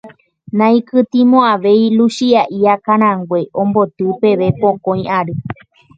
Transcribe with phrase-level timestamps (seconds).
[0.55, 5.35] Ndaikytĩmo'ãvéi Luchia'i akãrague omboty peve pokõi ary.